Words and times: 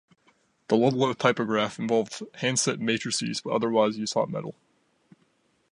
The 0.67 0.75
Ludlow 0.77 1.13
Typograph 1.13 1.77
involved 1.77 2.23
hand-set 2.37 2.79
matrices, 2.79 3.39
but 3.39 3.53
otherwise 3.53 3.99
used 3.99 4.15
hot 4.15 4.31
metal. 4.31 4.55